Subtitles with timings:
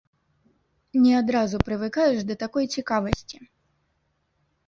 [1.03, 3.37] Не адразу прывыкаеш да такой цікавасці.